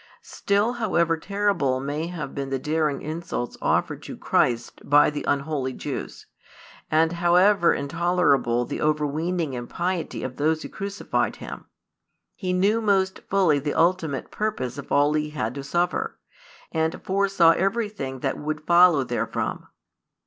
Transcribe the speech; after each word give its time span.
Still, 0.23 0.73
however 0.73 1.15
terrible 1.15 1.79
may 1.79 2.07
have 2.07 2.33
been 2.33 2.49
the 2.49 2.57
daring 2.57 3.03
insults 3.03 3.55
offered 3.61 4.01
to 4.01 4.17
Christ 4.17 4.81
by 4.83 5.11
the 5.11 5.23
unholy 5.27 5.73
Jews, 5.73 6.25
and 6.89 7.11
however 7.11 7.71
intolerable 7.71 8.65
the 8.65 8.81
overweening 8.81 9.53
impiety 9.53 10.23
of 10.23 10.37
those 10.37 10.63
who 10.63 10.69
crucified 10.69 11.35
Him, 11.35 11.65
He 12.35 12.51
knew 12.51 12.81
most 12.81 13.19
fully 13.29 13.59
the 13.59 13.75
ultimate 13.75 14.31
purpose 14.31 14.79
of 14.79 14.91
all 14.91 15.13
He 15.13 15.29
had 15.29 15.53
to 15.53 15.63
suffer, 15.63 16.17
and 16.71 16.99
foresaw 17.03 17.51
everything 17.51 18.21
that 18.21 18.39
would 18.39 18.65
follow 18.65 19.03
therefrom. 19.03 19.67